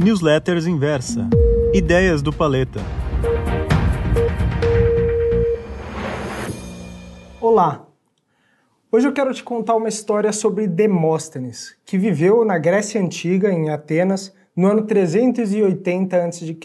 Newsletters 0.00 0.64
Inversa. 0.64 1.28
Ideias 1.74 2.22
do 2.22 2.32
Paleta. 2.32 2.78
Olá! 7.40 7.84
Hoje 8.92 9.08
eu 9.08 9.12
quero 9.12 9.34
te 9.34 9.42
contar 9.42 9.74
uma 9.74 9.88
história 9.88 10.32
sobre 10.32 10.68
Demóstenes, 10.68 11.74
que 11.84 11.98
viveu 11.98 12.44
na 12.44 12.58
Grécia 12.58 13.00
Antiga, 13.00 13.50
em 13.50 13.70
Atenas, 13.70 14.32
no 14.54 14.68
ano 14.68 14.82
380 14.82 16.16
a.C. 16.16 16.56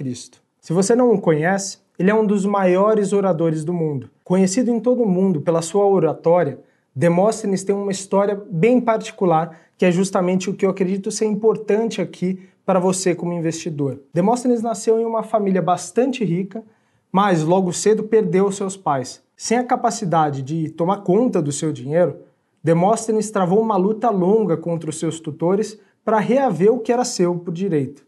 Se 0.61 0.71
você 0.71 0.95
não 0.95 1.11
o 1.11 1.19
conhece, 1.19 1.79
ele 1.97 2.11
é 2.11 2.15
um 2.15 2.27
dos 2.27 2.45
maiores 2.45 3.13
oradores 3.13 3.65
do 3.65 3.73
mundo. 3.73 4.11
Conhecido 4.23 4.69
em 4.69 4.79
todo 4.79 5.01
o 5.01 5.09
mundo 5.09 5.41
pela 5.41 5.63
sua 5.63 5.87
oratória, 5.87 6.59
Demóstenes 6.95 7.63
tem 7.63 7.73
uma 7.73 7.91
história 7.91 8.39
bem 8.51 8.79
particular, 8.79 9.59
que 9.75 9.85
é 9.85 9.91
justamente 9.91 10.51
o 10.51 10.53
que 10.53 10.67
eu 10.67 10.69
acredito 10.69 11.09
ser 11.09 11.25
importante 11.25 11.99
aqui 11.99 12.52
para 12.65 12.79
você 12.79 13.13
como 13.13 13.33
investidor. 13.33 13.99
Demóstenes 14.13 14.61
nasceu 14.61 14.99
em 14.99 15.05
uma 15.05 15.23
família 15.23 15.61
bastante 15.61 16.23
rica, 16.23 16.63
mas 17.11 17.43
logo 17.43 17.71
cedo 17.73 18.03
perdeu 18.03 18.51
seus 18.51 18.77
pais. 18.77 19.21
Sem 19.35 19.57
a 19.57 19.63
capacidade 19.63 20.41
de 20.41 20.69
tomar 20.69 20.97
conta 20.97 21.41
do 21.41 21.51
seu 21.51 21.71
dinheiro, 21.71 22.17
Demóstenes 22.63 23.29
travou 23.29 23.61
uma 23.61 23.75
luta 23.75 24.09
longa 24.09 24.55
contra 24.55 24.89
os 24.89 24.97
seus 24.97 25.19
tutores 25.19 25.77
para 26.05 26.19
reaver 26.19 26.71
o 26.71 26.79
que 26.79 26.93
era 26.93 27.03
seu 27.03 27.37
por 27.37 27.53
direito. 27.53 28.05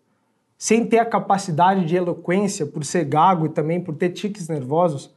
Sem 0.58 0.86
ter 0.86 1.00
a 1.00 1.06
capacidade 1.06 1.84
de 1.86 1.96
eloquência, 1.98 2.66
por 2.66 2.86
ser 2.86 3.04
gago 3.04 3.46
e 3.46 3.50
também 3.50 3.82
por 3.82 3.96
ter 3.96 4.10
tiques 4.12 4.48
nervosos, 4.48 5.14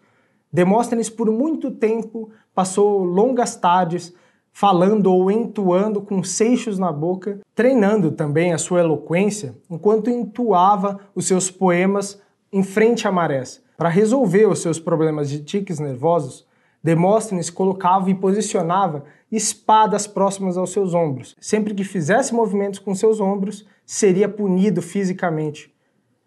Demóstenes 0.50 1.10
por 1.10 1.30
muito 1.30 1.70
tempo 1.70 2.30
passou 2.54 3.04
longas 3.04 3.54
tardes 3.54 4.14
falando 4.58 5.06
ou 5.06 5.30
entoando 5.30 6.02
com 6.02 6.20
seixos 6.20 6.80
na 6.80 6.90
boca, 6.90 7.38
treinando 7.54 8.10
também 8.10 8.52
a 8.52 8.58
sua 8.58 8.80
eloquência 8.80 9.54
enquanto 9.70 10.10
entoava 10.10 10.98
os 11.14 11.28
seus 11.28 11.48
poemas 11.48 12.20
em 12.52 12.64
frente 12.64 13.06
a 13.06 13.12
marés. 13.12 13.62
Para 13.76 13.88
resolver 13.88 14.46
os 14.46 14.60
seus 14.60 14.80
problemas 14.80 15.30
de 15.30 15.44
tiques 15.44 15.78
nervosos, 15.78 16.44
Demóstenes 16.82 17.50
colocava 17.50 18.10
e 18.10 18.16
posicionava 18.16 19.04
espadas 19.30 20.08
próximas 20.08 20.56
aos 20.56 20.72
seus 20.72 20.92
ombros. 20.92 21.36
Sempre 21.40 21.72
que 21.72 21.84
fizesse 21.84 22.34
movimentos 22.34 22.80
com 22.80 22.96
seus 22.96 23.20
ombros, 23.20 23.64
seria 23.86 24.28
punido 24.28 24.82
fisicamente. 24.82 25.72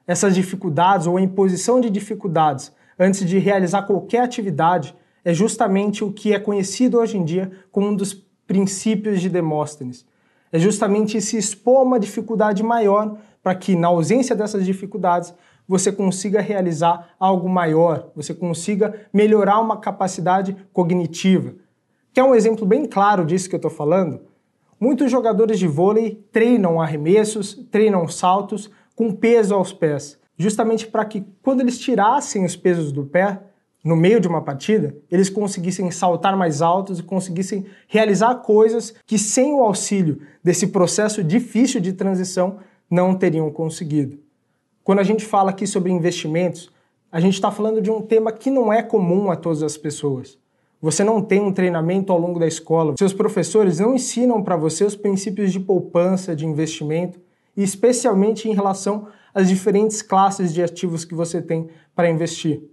Essas 0.08 0.34
dificuldades 0.34 1.06
ou 1.06 1.18
a 1.18 1.22
imposição 1.22 1.82
de 1.82 1.90
dificuldades 1.90 2.72
antes 2.98 3.26
de 3.26 3.40
realizar 3.40 3.82
qualquer 3.82 4.22
atividade 4.22 4.96
é 5.24 5.34
justamente 5.34 6.04
o 6.04 6.12
que 6.12 6.34
é 6.34 6.40
conhecido 6.40 7.00
hoje 7.00 7.18
em 7.18 7.24
dia 7.24 7.52
como 7.72 7.88
um 7.88 7.96
dos 7.96 8.14
princípios 8.46 9.22
de 9.22 9.30
Demóstenes. 9.30 10.06
É 10.52 10.60
justamente 10.60 11.22
se 11.22 11.38
expor 11.38 11.80
a 11.80 11.84
uma 11.84 12.00
dificuldade 12.00 12.62
maior 12.64 13.18
para 13.42 13.56
que, 13.56 13.76
na 13.76 13.88
ausência 13.88 14.36
dessas 14.36 14.66
dificuldades, 14.66 15.34
você 15.68 15.92
consiga 15.92 16.42
realizar 16.42 17.16
algo 17.20 17.48
maior, 17.48 18.12
você 18.16 18.34
consiga 18.34 19.08
melhorar 19.14 19.60
uma 19.60 19.78
capacidade 19.78 20.56
cognitiva. 20.74 21.56
Quer 22.14 22.24
um 22.24 22.36
exemplo 22.36 22.66
bem 22.66 22.86
claro 22.86 23.26
disso 23.26 23.48
que 23.48 23.56
eu 23.56 23.60
estou 23.60 23.72
falando? 23.72 24.22
Muitos 24.80 25.10
jogadores 25.10 25.60
de 25.60 25.68
vôlei 25.68 26.26
treinam 26.32 26.82
arremessos, 26.82 27.54
treinam 27.72 28.08
saltos 28.08 28.70
com 28.96 29.14
peso 29.14 29.56
aos 29.56 29.72
pés 29.72 30.20
justamente 30.42 30.88
para 30.88 31.06
que 31.06 31.24
quando 31.42 31.62
eles 31.62 31.78
tirassem 31.78 32.44
os 32.44 32.56
pesos 32.56 32.92
do 32.92 33.06
pé, 33.06 33.40
no 33.84 33.96
meio 33.96 34.20
de 34.20 34.28
uma 34.28 34.42
partida, 34.42 34.96
eles 35.10 35.30
conseguissem 35.30 35.90
saltar 35.90 36.38
mais 36.38 36.62
altos 36.62 37.00
e 37.00 37.04
conseguissem 37.04 37.66
realizar 37.88 38.36
coisas 38.36 38.94
que 39.06 39.18
sem 39.18 39.54
o 39.54 39.64
auxílio 39.64 40.22
desse 40.44 40.68
processo 40.68 41.24
difícil 41.24 41.82
de 41.82 41.94
transição 41.94 42.60
não 42.90 43.16
teriam 43.16 43.50
conseguido. 43.50 44.20
Quando 44.84 45.00
a 45.00 45.04
gente 45.04 45.26
fala 45.26 45.50
aqui 45.50 45.66
sobre 45.66 45.92
investimentos, 45.92 46.72
a 47.12 47.20
gente 47.20 47.34
está 47.34 47.52
falando 47.52 47.82
de 47.82 47.90
um 47.90 48.02
tema 48.02 48.32
que 48.32 48.52
não 48.52 48.72
é 48.72 48.84
comum 48.84 49.32
a 49.32 49.36
todas 49.36 49.64
as 49.64 49.78
pessoas. 49.78 50.38
Você 50.82 51.04
não 51.04 51.22
tem 51.22 51.40
um 51.40 51.54
treinamento 51.54 52.12
ao 52.12 52.20
longo 52.20 52.40
da 52.40 52.48
escola, 52.48 52.96
seus 52.98 53.14
professores 53.14 53.80
não 53.80 53.94
ensinam 53.96 54.42
para 54.42 54.56
você 54.56 54.84
os 54.84 54.96
princípios 54.96 55.52
de 55.52 55.60
poupança, 55.60 56.36
de 56.36 56.46
investimento, 56.46 57.20
e 57.56 57.64
especialmente 57.64 58.50
em 58.50 58.54
relação 58.54 59.08
às 59.34 59.48
diferentes 59.48 60.02
classes 60.02 60.54
de 60.54 60.64
ativos 60.64 61.06
que 61.06 61.14
você 61.14 61.42
tem 61.42 61.70
para 61.96 62.10
investir. 62.10 62.64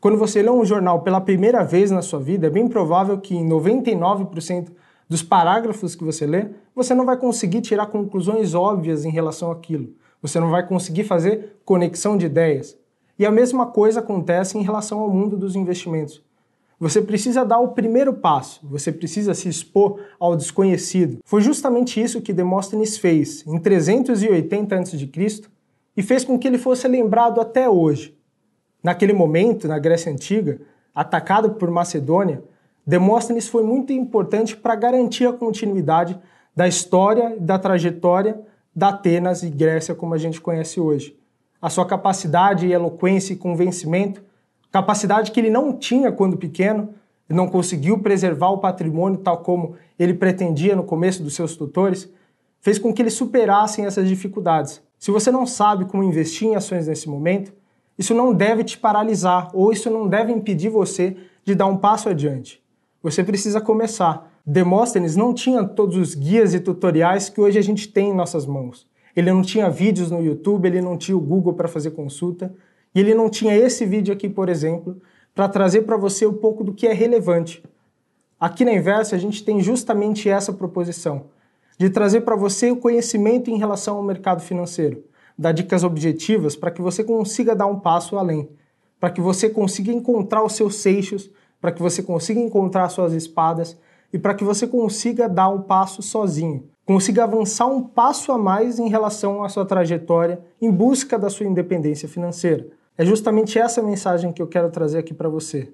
Quando 0.00 0.18
você 0.18 0.42
lê 0.42 0.50
um 0.50 0.64
jornal 0.64 1.00
pela 1.00 1.20
primeira 1.20 1.64
vez 1.64 1.90
na 1.90 2.02
sua 2.02 2.20
vida, 2.20 2.46
é 2.46 2.50
bem 2.50 2.68
provável 2.68 3.18
que 3.18 3.34
em 3.34 3.48
99% 3.48 4.68
dos 5.08 5.22
parágrafos 5.22 5.94
que 5.94 6.04
você 6.04 6.26
lê, 6.26 6.48
você 6.74 6.94
não 6.94 7.06
vai 7.06 7.16
conseguir 7.16 7.60
tirar 7.60 7.86
conclusões 7.86 8.54
óbvias 8.54 9.04
em 9.04 9.10
relação 9.10 9.50
àquilo. 9.50 9.94
Você 10.20 10.40
não 10.40 10.50
vai 10.50 10.66
conseguir 10.66 11.04
fazer 11.04 11.56
conexão 11.64 12.16
de 12.16 12.26
ideias. 12.26 12.76
E 13.18 13.24
a 13.24 13.30
mesma 13.30 13.66
coisa 13.66 14.00
acontece 14.00 14.58
em 14.58 14.62
relação 14.62 15.00
ao 15.00 15.10
mundo 15.10 15.36
dos 15.36 15.56
investimentos. 15.56 16.22
Você 16.78 17.00
precisa 17.00 17.42
dar 17.42 17.58
o 17.58 17.68
primeiro 17.68 18.12
passo, 18.12 18.60
você 18.68 18.92
precisa 18.92 19.32
se 19.32 19.48
expor 19.48 19.98
ao 20.20 20.36
desconhecido. 20.36 21.20
Foi 21.24 21.40
justamente 21.40 22.02
isso 22.02 22.20
que 22.20 22.34
Demóstenes 22.34 22.98
fez 22.98 23.46
em 23.46 23.58
380 23.58 24.76
a.C. 24.76 25.10
e 25.96 26.02
fez 26.02 26.22
com 26.22 26.38
que 26.38 26.46
ele 26.46 26.58
fosse 26.58 26.86
lembrado 26.86 27.40
até 27.40 27.66
hoje. 27.66 28.15
Naquele 28.86 29.12
momento, 29.12 29.66
na 29.66 29.80
Grécia 29.80 30.12
Antiga, 30.12 30.60
atacado 30.94 31.54
por 31.54 31.68
Macedônia, 31.68 32.40
Demóstenes 32.86 33.48
foi 33.48 33.64
muito 33.64 33.92
importante 33.92 34.56
para 34.56 34.76
garantir 34.76 35.26
a 35.26 35.32
continuidade 35.32 36.16
da 36.54 36.68
história 36.68 37.34
e 37.36 37.40
da 37.40 37.58
trajetória 37.58 38.40
da 38.72 38.90
Atenas 38.90 39.42
e 39.42 39.50
Grécia 39.50 39.92
como 39.92 40.14
a 40.14 40.18
gente 40.18 40.40
conhece 40.40 40.78
hoje. 40.78 41.18
A 41.60 41.68
sua 41.68 41.84
capacidade, 41.84 42.70
eloquência 42.70 43.32
e 43.32 43.36
convencimento 43.36 44.22
capacidade 44.70 45.32
que 45.32 45.40
ele 45.40 45.50
não 45.50 45.76
tinha 45.76 46.12
quando 46.12 46.36
pequeno, 46.36 46.90
e 47.28 47.34
não 47.34 47.48
conseguiu 47.48 47.98
preservar 47.98 48.50
o 48.50 48.58
patrimônio 48.58 49.18
tal 49.18 49.38
como 49.38 49.74
ele 49.98 50.14
pretendia 50.14 50.76
no 50.76 50.84
começo 50.84 51.24
dos 51.24 51.34
seus 51.34 51.56
tutores, 51.56 52.08
fez 52.60 52.78
com 52.78 52.94
que 52.94 53.02
eles 53.02 53.14
superassem 53.14 53.84
essas 53.84 54.06
dificuldades. 54.06 54.80
Se 54.96 55.10
você 55.10 55.32
não 55.32 55.44
sabe 55.44 55.86
como 55.86 56.04
investir 56.04 56.46
em 56.46 56.54
ações 56.54 56.86
nesse 56.86 57.08
momento, 57.08 57.52
isso 57.98 58.14
não 58.14 58.32
deve 58.32 58.64
te 58.64 58.76
paralisar 58.78 59.50
ou 59.54 59.72
isso 59.72 59.90
não 59.90 60.08
deve 60.08 60.32
impedir 60.32 60.68
você 60.68 61.16
de 61.44 61.54
dar 61.54 61.66
um 61.66 61.76
passo 61.76 62.08
adiante. 62.08 62.62
Você 63.02 63.22
precisa 63.22 63.60
começar. 63.60 64.30
Demóstenes 64.44 65.16
não 65.16 65.32
tinha 65.32 65.64
todos 65.64 65.96
os 65.96 66.14
guias 66.14 66.54
e 66.54 66.60
tutoriais 66.60 67.28
que 67.28 67.40
hoje 67.40 67.58
a 67.58 67.62
gente 67.62 67.88
tem 67.88 68.10
em 68.10 68.14
nossas 68.14 68.46
mãos. 68.46 68.86
Ele 69.14 69.32
não 69.32 69.42
tinha 69.42 69.70
vídeos 69.70 70.10
no 70.10 70.22
YouTube, 70.22 70.66
ele 70.66 70.82
não 70.82 70.96
tinha 70.96 71.16
o 71.16 71.20
Google 71.20 71.54
para 71.54 71.68
fazer 71.68 71.92
consulta, 71.92 72.52
e 72.94 73.00
ele 73.00 73.14
não 73.14 73.30
tinha 73.30 73.56
esse 73.56 73.86
vídeo 73.86 74.12
aqui, 74.12 74.28
por 74.28 74.48
exemplo, 74.48 75.00
para 75.34 75.48
trazer 75.48 75.82
para 75.82 75.96
você 75.96 76.26
um 76.26 76.34
pouco 76.34 76.62
do 76.62 76.72
que 76.72 76.86
é 76.86 76.92
relevante. 76.92 77.62
Aqui 78.38 78.64
na 78.64 78.72
Inversa 78.72 79.16
a 79.16 79.18
gente 79.18 79.42
tem 79.42 79.60
justamente 79.60 80.28
essa 80.28 80.52
proposição, 80.52 81.26
de 81.78 81.88
trazer 81.90 82.22
para 82.22 82.36
você 82.36 82.70
o 82.70 82.76
conhecimento 82.76 83.50
em 83.50 83.58
relação 83.58 83.96
ao 83.96 84.02
mercado 84.02 84.42
financeiro, 84.42 85.02
dar 85.38 85.52
dicas 85.52 85.84
objetivas 85.84 86.56
para 86.56 86.70
que 86.70 86.80
você 86.80 87.04
consiga 87.04 87.54
dar 87.54 87.66
um 87.66 87.78
passo 87.78 88.16
além, 88.16 88.48
para 88.98 89.10
que 89.10 89.20
você 89.20 89.48
consiga 89.50 89.92
encontrar 89.92 90.42
os 90.42 90.54
seus 90.54 90.76
seixos, 90.76 91.30
para 91.60 91.72
que 91.72 91.82
você 91.82 92.02
consiga 92.02 92.40
encontrar 92.40 92.88
suas 92.88 93.12
espadas 93.12 93.76
e 94.12 94.18
para 94.18 94.34
que 94.34 94.44
você 94.44 94.66
consiga 94.66 95.28
dar 95.28 95.48
um 95.48 95.62
passo 95.62 96.02
sozinho, 96.02 96.64
consiga 96.84 97.24
avançar 97.24 97.66
um 97.66 97.82
passo 97.82 98.32
a 98.32 98.38
mais 98.38 98.78
em 98.78 98.88
relação 98.88 99.42
à 99.42 99.48
sua 99.48 99.66
trajetória 99.66 100.40
em 100.60 100.70
busca 100.70 101.18
da 101.18 101.28
sua 101.28 101.46
independência 101.46 102.08
financeira. 102.08 102.66
É 102.96 103.04
justamente 103.04 103.58
essa 103.58 103.82
mensagem 103.82 104.32
que 104.32 104.40
eu 104.40 104.46
quero 104.46 104.70
trazer 104.70 104.98
aqui 104.98 105.12
para 105.12 105.28
você. 105.28 105.70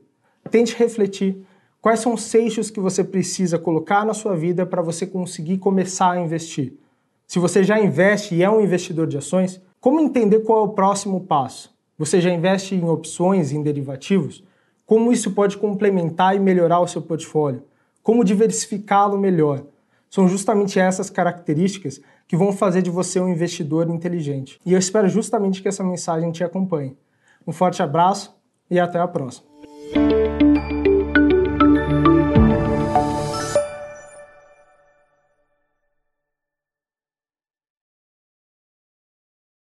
Tente 0.50 0.74
refletir 0.76 1.46
quais 1.80 2.00
são 2.00 2.14
os 2.14 2.22
seixos 2.22 2.70
que 2.70 2.80
você 2.80 3.04
precisa 3.04 3.58
colocar 3.58 4.04
na 4.04 4.14
sua 4.14 4.34
vida 4.34 4.66
para 4.66 4.82
você 4.82 5.06
conseguir 5.06 5.58
começar 5.58 6.12
a 6.12 6.20
investir. 6.20 6.74
Se 7.32 7.38
você 7.38 7.64
já 7.64 7.80
investe 7.80 8.34
e 8.34 8.42
é 8.42 8.50
um 8.50 8.60
investidor 8.60 9.06
de 9.06 9.16
ações, 9.16 9.58
como 9.80 9.98
entender 10.00 10.40
qual 10.40 10.66
é 10.66 10.68
o 10.68 10.74
próximo 10.74 11.18
passo? 11.18 11.74
Você 11.96 12.20
já 12.20 12.28
investe 12.28 12.74
em 12.74 12.86
opções, 12.86 13.52
em 13.52 13.62
derivativos? 13.62 14.44
Como 14.84 15.10
isso 15.10 15.30
pode 15.30 15.56
complementar 15.56 16.36
e 16.36 16.38
melhorar 16.38 16.80
o 16.80 16.86
seu 16.86 17.00
portfólio? 17.00 17.64
Como 18.02 18.22
diversificá-lo 18.22 19.16
melhor? 19.16 19.64
São 20.10 20.28
justamente 20.28 20.78
essas 20.78 21.08
características 21.08 22.02
que 22.28 22.36
vão 22.36 22.52
fazer 22.52 22.82
de 22.82 22.90
você 22.90 23.18
um 23.18 23.30
investidor 23.30 23.88
inteligente. 23.88 24.60
E 24.66 24.74
eu 24.74 24.78
espero 24.78 25.08
justamente 25.08 25.62
que 25.62 25.68
essa 25.68 25.82
mensagem 25.82 26.30
te 26.32 26.44
acompanhe. 26.44 26.98
Um 27.46 27.52
forte 27.52 27.82
abraço 27.82 28.36
e 28.70 28.78
até 28.78 28.98
a 28.98 29.08
próxima. 29.08 29.51